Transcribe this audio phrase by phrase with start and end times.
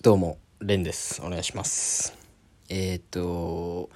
[0.00, 1.20] どうも、レンです。
[1.24, 2.16] お願いします。
[2.68, 3.90] えっ、と、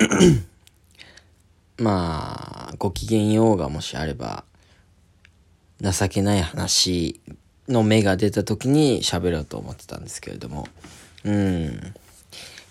[1.78, 4.42] まあ、ご機嫌ようがもしあれば、
[5.80, 7.20] 情けない話
[7.68, 10.66] の目が出た時に喋ろうと思ってたんですけれども、
[11.22, 11.94] うん。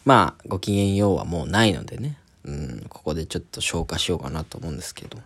[0.03, 5.19] まあ、ご機嫌ようはもうないのでね、うん、ここでちょっと消化しようかなと思うんですけど。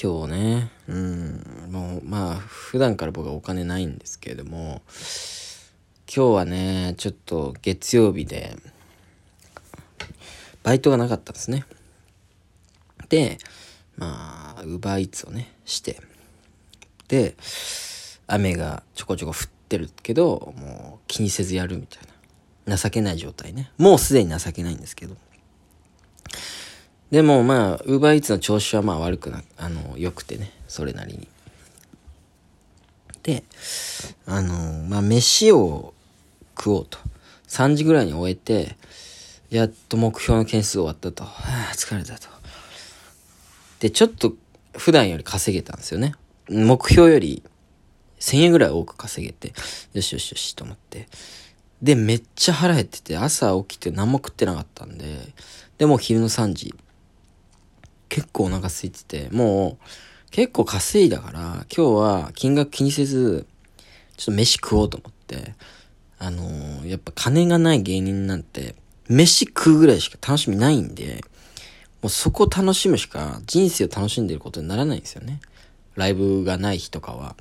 [0.00, 4.82] 今日ね、うん、もうまあ普段から僕はお金ないんですけれども、
[6.14, 8.56] 今日はね、ちょっと月曜日で、
[10.62, 11.64] バイトがなかったんですね。
[13.08, 13.38] で、
[13.96, 15.98] まあ、ウーバーイーツをね、して、
[17.08, 17.34] で、
[18.26, 22.02] 雨がちょこちょこ降ってるけど、もう気にせずやるみたい
[22.66, 22.76] な。
[22.76, 23.70] 情けない状態ね。
[23.78, 25.16] もうすでに情けないんですけど。
[27.10, 31.28] でもまあ、ウーバーイーツの調子はまあ悪くな、あの、良くてね、それなりに。
[33.22, 33.44] で、
[34.26, 35.94] あの、まあ、飯を
[36.56, 36.98] 食おうと。
[37.48, 38.76] 3時ぐらいに終えて、
[39.50, 41.24] やっと目標の件数終わったと。
[41.24, 41.30] は
[41.70, 42.28] あ、疲れたと。
[43.80, 44.34] で、ちょっと
[44.76, 46.14] 普段より稼げたんですよね。
[46.48, 47.42] 目標より
[48.18, 49.52] 1000円ぐらい多く稼げて、
[49.92, 51.08] よしよしよしと思って。
[51.82, 55.18] で、めっちゃ腹減ってて、朝起きて何も食ってなかったんで、
[55.78, 56.74] で、も昼の3時。
[58.08, 63.46] 結構お腹空いてて、もう結構稼いだから、今日は金額気にせず、
[64.16, 65.54] ちょっと飯食おうと思って、
[66.18, 68.74] あのーやっぱ金がない芸人なんて、
[69.08, 71.22] 飯食うぐらいしか楽しみないんで、
[72.02, 75.40] もうそこを楽しむしか人生を楽しんでることにならないんですよね。
[75.94, 77.36] ライブがない日とかは。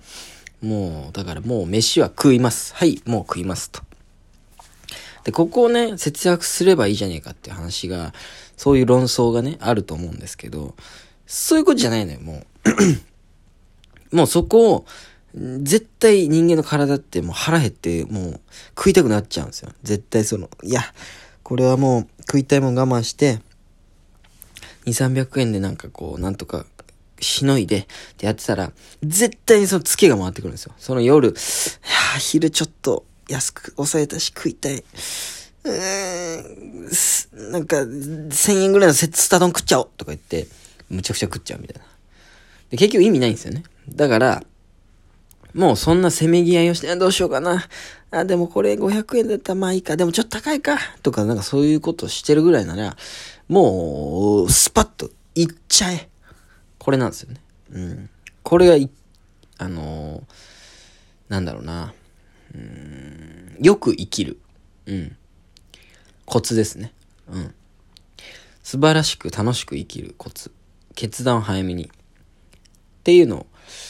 [0.62, 2.74] もう、だからもう飯は食います。
[2.74, 3.82] はい、もう食いますと。
[5.24, 8.14] で、ここをね、節約すればいいじゃねえかっていう話が、
[8.58, 10.75] そういう論争がね、あると思うんですけど、
[11.25, 12.44] そういうことじゃないのよ、も
[14.12, 14.16] う。
[14.16, 14.86] もうそこを、
[15.36, 18.42] 絶対人間の体ってもう腹減って、もう
[18.78, 19.72] 食いたくなっちゃうんですよ。
[19.84, 20.81] 絶対その、いや、
[21.44, 23.39] これはもう食いたいもん我慢して、
[24.85, 26.66] 2、300円でなんかこう、なんとか、
[27.19, 27.85] しのいで、っ
[28.18, 28.72] てやってたら、
[29.03, 30.74] 絶対にそのツケが回ってくるんですよ。
[30.78, 34.84] その夜、いや昼ちょっと安く抑えたし食いたい。
[35.66, 40.48] うーん、なんか、1000円ぐらいのセットスタ丼食っちゃおうとか言って、
[40.90, 41.88] むちゃくちゃ食っちゃうみたいな。
[42.70, 43.64] で、結局意味ないんですよね。
[43.90, 44.44] だから、
[45.54, 47.68] もうそんなせめぎ合いをして、どうしようかな。
[48.12, 49.98] あ、でもこれ500円だったらまあいいか。
[49.98, 50.78] でもちょっと高いか。
[51.02, 52.96] とか、なんかそういうことしてるぐらいなら、
[53.48, 56.09] もう、スパッと、いっちゃえ。
[56.78, 57.42] これなんですよね。
[57.72, 58.09] うん。
[58.44, 58.90] これがい、
[59.58, 60.56] あのー
[61.30, 61.94] なんだろうな。
[62.54, 64.38] うん、よく生きる。
[64.86, 65.18] うん。
[66.25, 66.94] コツですね。
[67.31, 67.56] うん。
[68.63, 70.52] 素晴らしく楽しく生きるコツ。
[70.96, 71.86] 決断を早めに。
[71.86, 71.90] っ
[73.03, 73.47] ていうのを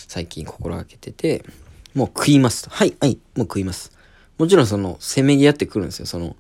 [0.08, 1.46] 最近心がけてて、
[1.94, 2.70] もう食いますと。
[2.70, 3.92] はい、はい、もう食います。
[4.38, 6.06] もちろんその、せめぎ合ってくるんですよ。
[6.06, 6.36] その、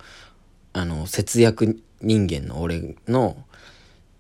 [0.74, 3.38] あの、節約人間の俺の、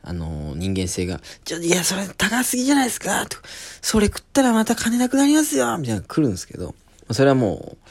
[0.01, 3.37] あの、人間性が、ちょ、いや、それ高すぎじゃないですかと
[3.81, 6.73] それ食ったらまた金なくなりますよみたいな来るんですけど、
[7.11, 7.89] それはもう、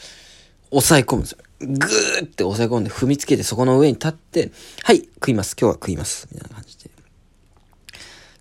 [0.70, 1.38] 抑え込むんですよ。
[1.60, 5.56] ぐーって抑え込んで踏みつけてそこの上に立って、はい、食います。
[5.58, 6.28] 今日は食います。
[6.32, 6.90] みたいな感じで。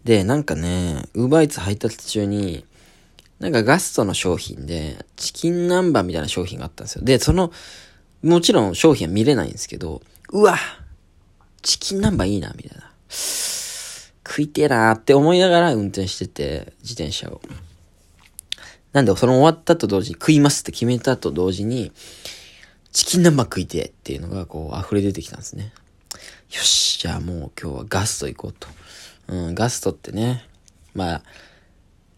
[0.04, 2.66] で、なんかね、ウーバーイーツ配達中に、
[3.40, 7.06] なんかガストの商品で、チキン南蛮みたいな商品があったんですよ。
[7.06, 7.52] で、その、
[8.22, 10.02] もちろん商品は見れないんですけど、
[10.32, 10.58] うわ
[11.62, 12.92] チキン南蛮いいな、みたいな。
[14.26, 17.42] 食いてえなーって思いながら運転してて、自転車を。
[18.92, 21.92] なんで、その終わったと同時に、食いますって決めたと同時に、
[22.94, 25.74] チキン南蛮食いてっていうのがこう溢れ出てきたんですね。
[26.52, 28.68] よし、じゃあもう今日はガスト行こうと。
[29.28, 30.48] うん、ガストってね、
[30.94, 31.24] まあ、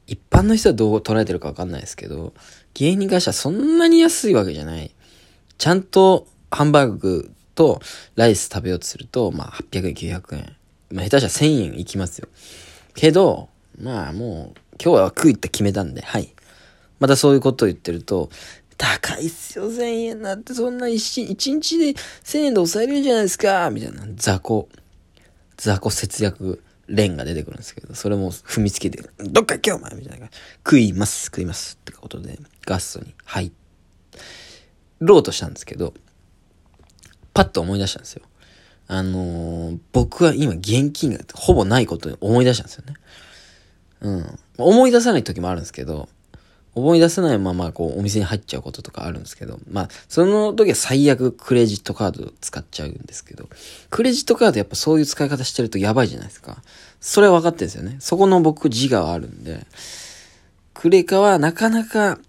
[0.06, 2.34] 一般の人はどう捉えてるかわかんないですけど、
[2.74, 4.92] 芸人会社そんなに安いわけじゃない。
[5.58, 7.82] ちゃんとハンバーグと
[8.16, 10.56] ライス食べようとすると、まあ800円、900円。
[10.92, 12.28] まあ下手したら1000円いきますよ。
[12.96, 13.48] けど、
[13.80, 16.34] まあもう今日は食うって決めたんで、はい。
[17.00, 18.30] またそういうことを言ってると、
[18.78, 24.68] 高いっすよ、1000円なんてそんな一日一日で1000円で抑えれるじゃないですか、みたいな雑魚、
[25.58, 30.30] 雑魚節約連が出てくるんですけど、それも踏みつけて、どっか行けよ、お前みたいな。
[30.64, 31.78] 食います、食います。
[31.82, 33.52] ってことで、ガストに入
[35.00, 35.94] ろうとしたんですけど、
[37.34, 38.24] パッと思い出したんですよ。
[38.88, 42.94] あのー僕は今現金がほぼないことに思い出したんですよね。
[44.02, 44.40] うん。
[44.58, 46.08] 思い出さない時もあるんですけど、
[46.76, 53.48] 思い出せないままこうお店に入っちゃうこととかあるんですけど、まあ、その時は最悪クレジットカード使っちゃうんですけど、
[53.90, 56.62] クレジットカードやっぱそういう使い方してるとやばいじゃないですか。
[57.00, 57.96] それは分かってるんですよね。
[58.00, 59.66] そこの僕自我はあるんで、
[60.74, 62.20] クレカはなかなか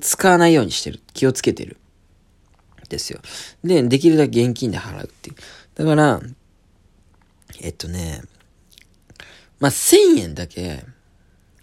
[0.00, 1.00] 使わないようにしてる。
[1.12, 1.76] 気をつけてる。
[2.88, 3.20] ですよ。
[3.62, 5.36] で、できるだけ現金で払うっていう。
[5.74, 6.20] だから、
[7.60, 8.22] えっとね、
[9.60, 10.84] まあ、1000円だけ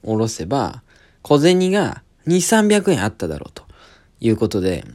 [0.04, 0.83] 下ろせば、
[1.24, 2.36] 小銭が2、
[2.68, 3.64] 300円あっただろうと
[4.20, 4.86] いうことで、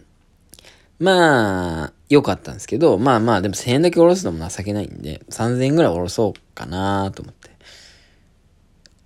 [1.00, 7.50] まあ、良かったんですけど、まあまあ、でも1000円だけ下ろすのも情けないんで、3000円ぐらい下ろそうかなと思って。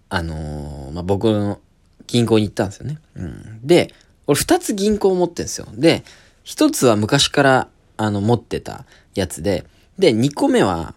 [0.09, 1.59] あのー、まあ僕の
[2.07, 2.99] 銀行に行ったんですよね。
[3.17, 3.61] うん。
[3.67, 3.95] で、
[4.27, 5.67] 俺2つ銀行持ってんですよ。
[5.73, 6.05] で、
[6.45, 8.85] 1つは昔から、あの、持ってた
[9.15, 9.65] やつで、
[9.99, 10.95] で、2個目は、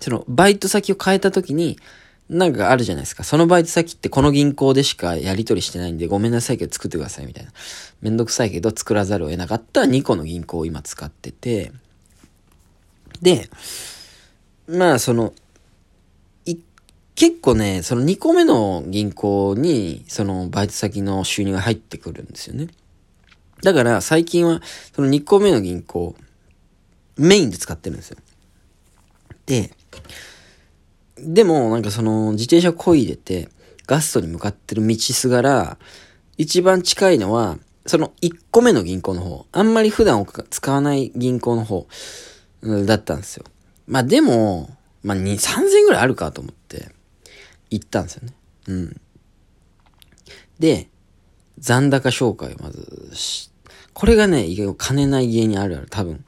[0.00, 1.78] その、バイト先を変えた時に、
[2.32, 3.24] なんかあるじゃないですか。
[3.24, 7.52] そのバイト先ってこの銀行でしかやり取りしてないんで、ごめんなさいけど作ってくださいみたいな。
[8.00, 11.72] めんどくさいけど作らざるを得なかった2個の銀行を今使ってて、
[13.20, 13.50] で、
[14.66, 15.34] まあその、
[17.14, 22.68] 結構ね、その2個目の銀行に、そのバイト先の収入が入ってくるんですよね。
[23.62, 24.62] だから最近は、
[24.96, 26.16] その2個目の銀行、
[27.18, 28.16] メインで使ってるんですよ。
[29.44, 29.70] で、
[31.22, 33.48] でも、なんかその、自転車こいでて、
[33.86, 35.78] ガストに向かってる道すがら、
[36.36, 41.86] 一番近いのは、その1個目の銀行の方、あんまり普段使わない銀行の方、
[42.86, 43.44] だったんですよ。
[43.86, 44.70] まあでも、
[45.02, 46.90] まあ2、3000円ぐらいあるかと思って、
[47.70, 48.34] 行ったんですよね。
[48.68, 49.00] うん。
[50.58, 50.88] で、
[51.58, 53.52] 残高紹介をまずし
[53.94, 56.24] これがね、意外と金ない芸にあるある、多分。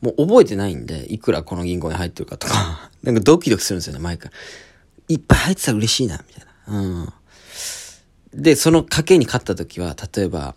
[0.00, 4.30] もう覚えてないんで、いくらこの銀行に入ってるかとか なんかドキドキするんですよね、毎回。
[5.08, 6.80] いっぱい入ってたら嬉しいな、みたいな。
[6.80, 7.12] うん。
[8.42, 10.54] で、その賭けに勝った時は、例えば、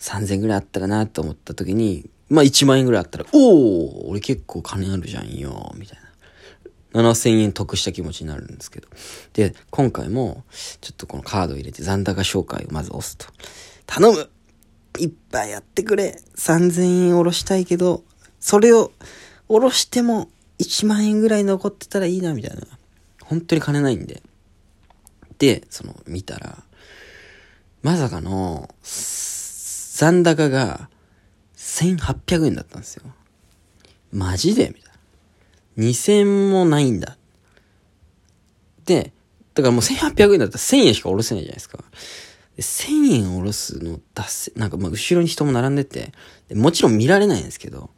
[0.00, 6.10] 3000ぐらいあったらなと思った時に、まあ1万円ぐらいあったら、おお俺結構金あるじゃんよ、みたいな。
[6.92, 8.88] 7000円得した気持ちになるんですけど。
[9.34, 10.44] で、今回も、
[10.80, 13.26] ちょっとこのカード入れて残高紹介をまず押すと。
[13.86, 14.28] 頼む
[14.98, 18.02] いっぱいやってくれ !3000 円下ろしたいけど、
[18.40, 18.92] それを
[19.48, 20.28] 下ろしても
[20.58, 22.62] 1万円ぐらい残ってたらいいな、みたいな。
[23.22, 24.22] 本当に金ないんで。
[25.38, 26.62] で、その、見たら、
[27.82, 30.88] まさかの、残高が
[31.56, 33.04] 1800円だったんですよ。
[34.12, 34.68] マジで？
[34.68, 34.82] みたい
[35.76, 35.84] な。
[35.84, 37.18] 2000もないんだ。
[38.86, 39.12] で、
[39.54, 41.84] だからもう1800円だったら1000円しか下ろせないじゃないですか。
[42.56, 46.12] で1000円下ろすの出せ、なんかまあ後ろに人も並んでて、
[46.54, 47.90] もちろん見られないんですけど、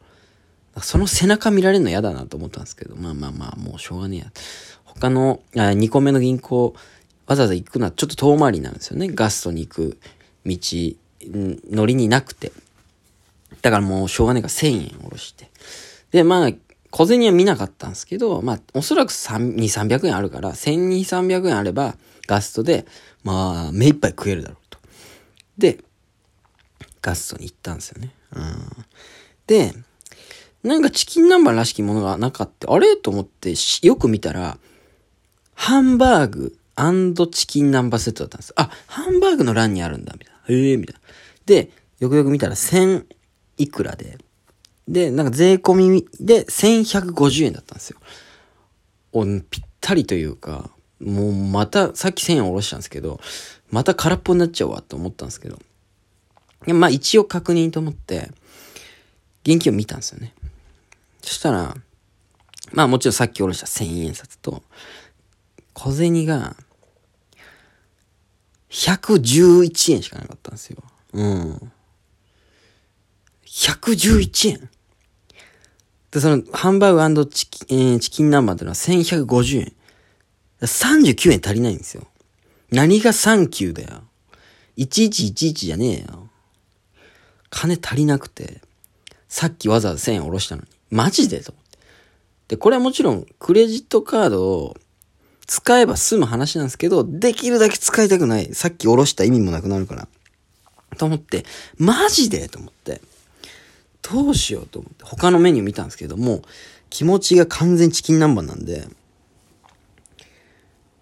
[0.81, 4.25] その背中見られるの嫌だなと思ったんですけど、まあまあまあ、もうしょうがねえや。
[4.85, 6.75] 他の、あ2個目の銀行、
[7.25, 9.09] わざわざ行くのはちょっと遠回りなんですよね。
[9.09, 9.97] ガストに行く
[10.45, 10.57] 道、
[11.21, 12.51] 乗りになくて。
[13.61, 15.49] だからもうしょうがねえから1000円下ろして。
[16.11, 16.49] で、まあ、
[16.89, 21.95] 小銭は見なかったんですけど、まあ、おそらく2、300円あるから、1200、300円あれば、
[22.27, 22.85] ガストで、
[23.23, 24.79] まあ、目いっぱい食えるだろうと。
[25.57, 25.79] で、
[27.01, 28.13] ガストに行ったんですよね。
[28.35, 28.85] うん。
[29.47, 29.73] で、
[30.63, 32.71] なんかチキン南蛮らしきものがなかった。
[32.71, 32.95] あれ？
[32.95, 34.57] と思って、よく見たら、
[35.55, 36.57] ハンバーグ
[37.31, 38.53] チキン南蛮セットだったんです。
[38.55, 40.55] あ、ハンバーグの欄にあるんだ、みたいな。
[40.55, 41.01] へえ、みたいな。
[41.45, 41.69] で、
[41.99, 43.05] よくよく見たら1000
[43.57, 44.17] いくらで、
[44.87, 47.99] で、なんか税込みで1150円だったんですよ。
[49.11, 53.19] お、ぴったりというか、もうまた、さっき1000円下ろしたんですけど、
[53.69, 55.59] また空っぽになっちゃうわと思ったんですけど。
[56.67, 58.31] まあ一応確認と思って、
[59.45, 60.33] 現金を見たんですよね。
[61.23, 61.75] そしたら、
[62.73, 64.61] まあもちろんさっきおろした1000円札と、
[65.73, 66.55] 小銭が、
[68.69, 70.83] 111円しかなかったんですよ。
[71.13, 71.71] うん。
[73.45, 74.69] 111円
[76.11, 79.73] で、その、ハンバーグチキ,、えー、チキン南蛮っていうのは1150円。
[80.61, 82.07] 39円足りないんですよ。
[82.69, 84.03] 何が39だよ。
[84.77, 86.29] 1111じゃねえよ。
[87.49, 88.61] 金足りなくて、
[89.29, 90.67] さっきわざわざ1000円下ろしたのに。
[90.93, 91.79] マジでと思って。
[92.49, 94.77] で、これはもちろん、クレジットカードを
[95.47, 98.53] 使えば済む話なんですけど、できるだけ使いたくない。
[98.53, 100.07] さっき下ろした意味もなくなるから。
[100.97, 101.45] と思って、
[101.77, 103.01] マジでと思って。
[104.03, 105.03] どうしようと思って。
[105.03, 106.43] 他のメニュー見たんですけども、
[106.91, 108.87] 気持ちが完全チキン南蛮なんで、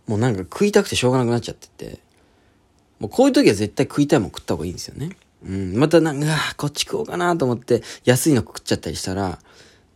[0.08, 2.00] もうなんか食いたくてしょうがなくなっちゃってて、
[3.00, 5.10] もうこういう時は絶対食いたいもん食った方がいいんですよね。
[5.44, 9.40] うん、またなんか、こっち食おうかなと思って安いの食っちゃったりしたら、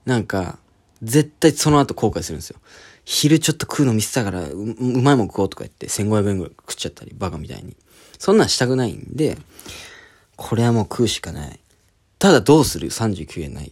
[0.06, 0.60] なんか、
[1.02, 2.60] 絶対その後後悔するんですよ。
[3.04, 7.76] 昼ちょっと食うの見せたからう、うまいもん食おうとか言って1500円ぐらい食っちゃったり、バカみたいに。
[8.18, 9.38] そんなんしたくないんで、
[10.36, 11.60] これはもう食うしかない。
[12.18, 13.72] ただどうする ?39 円ない。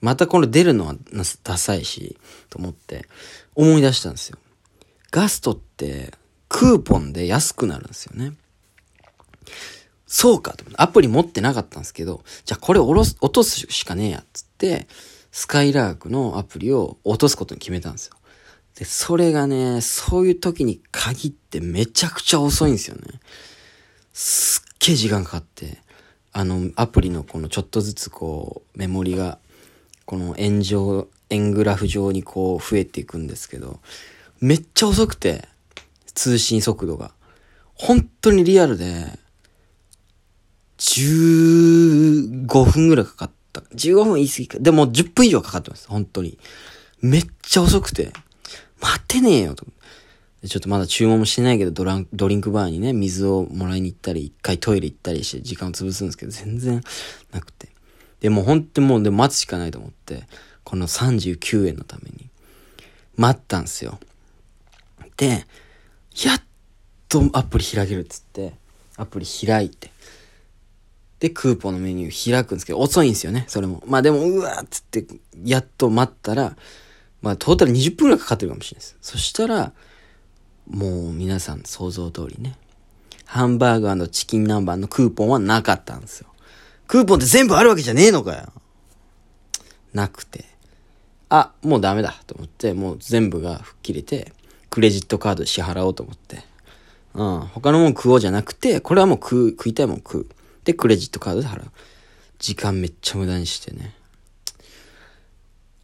[0.00, 0.94] またこれ出るのは
[1.44, 2.16] ダサいし、
[2.48, 3.06] と思って
[3.54, 4.38] 思い出したんですよ。
[5.10, 6.14] ガストって
[6.48, 8.32] クーポンで安くなるんですよね。
[10.06, 10.64] そうかと。
[10.74, 14.88] アプリ持ってなかったんですけど、じゃあこれ落とす、落とすしかねえや、つって、
[15.32, 18.16] スカイラークのアプリを落とすことに決めたんですよ。
[18.76, 23.02] で、それがね、そういう時に限ってめちゃくちゃ遅いんですよね。
[24.12, 25.78] すっげえ時間かかって、
[26.32, 29.38] あの、アプリのこのちょっとずつこう、メモリが、
[30.04, 33.80] この円状、円グラフ上にこう増えていくんですけど、
[34.40, 35.48] めっちゃ遅くて、
[36.14, 37.12] 通信速度が。
[37.74, 39.18] 本当にリアルで、
[40.78, 43.39] 15分ぐらいかかった。
[43.74, 44.58] 15分言い過ぎか。
[44.58, 45.88] でも10分以上かかってます。
[45.88, 46.38] 本当に。
[47.00, 48.12] めっちゃ遅くて。
[48.80, 49.66] 待ってねえよと。
[50.46, 56.80] ちょっとまだ注文もしてないけどドラン、ドリンクバーにね、水をもらいに行ったり、一回トイレ行ったりして時間を潰すんですけど、全然
[57.30, 57.68] なくて。
[58.20, 60.26] でも本当にもうで待つしかないと思って、
[60.64, 62.30] この39円のために、
[63.16, 64.00] 待ったんですよ。
[65.18, 65.46] で、
[66.24, 66.42] やっ
[67.08, 68.54] とアプリ開けるっつって、
[68.96, 69.90] アプリ開いて、
[71.20, 73.82] で、クーポンのメニュー開くんですけど、遅いんですよね、それも。
[73.86, 75.06] まあでも、うわーっつって、
[75.44, 76.56] やっと待ったら、
[77.20, 78.96] まあトータル20分くらいかかってるかもしれないです。
[79.02, 79.72] そしたら、
[80.68, 82.56] もう皆さん想像通りね、
[83.26, 86.28] ハンバーガーのチキン南蛮のクーポンはなかったんですよ。
[86.88, 88.52] クーポンって全部あるわけじゃねえのかよ。
[89.92, 90.46] なくて。
[91.28, 94.32] あ、もうダメだと思って、もう全部が吹っ切れて、
[94.70, 96.42] クレジットカードで支払おうと思って。
[97.14, 97.40] うん。
[97.40, 100.26] 他のもん食おうじゃなくて、これはもう食う、食いたいもん食う。
[100.64, 101.70] で、クレジットカードで払う。
[102.38, 103.94] 時間めっちゃ無駄にしてね。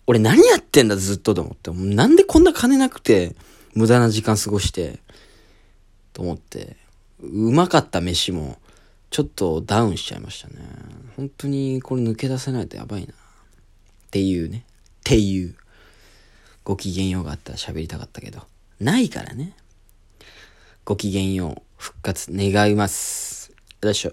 [0.07, 1.71] 俺何やってんだずっとと思って。
[1.73, 3.35] なんでこんな金なくて、
[3.75, 5.01] 無駄な時間過ごして、
[6.13, 6.77] と思って。
[7.21, 8.59] うまかった飯も、
[9.11, 10.55] ちょっとダウンしちゃいましたね。
[11.17, 13.13] 本当にこれ抜け出せないとやばいな。
[13.13, 13.17] っ
[14.11, 14.65] ていうね。
[14.67, 14.73] っ
[15.05, 15.55] ていう。
[16.65, 18.43] ご機嫌ようがあったら喋りたかったけど。
[18.81, 19.57] ないからね。
[20.85, 23.53] ご機嫌よう復活願います。
[23.83, 24.13] よいしょ。